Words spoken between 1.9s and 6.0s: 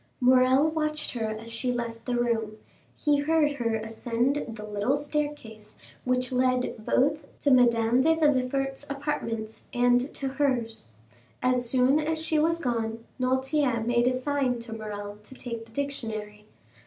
the room; he heard her ascend the little staircase